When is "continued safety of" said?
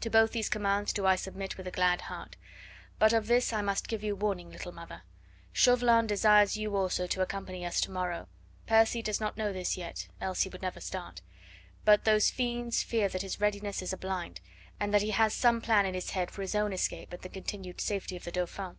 17.28-18.24